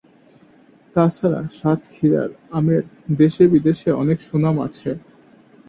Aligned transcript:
তাছাড়া 0.95 1.39
সাতক্ষীরার 1.57 2.29
আমের 2.51 2.83
দেশে-বিদেশে 3.15 3.89
অনেক 4.01 4.17
সুনাম 4.27 4.55
আছে। 4.67 4.89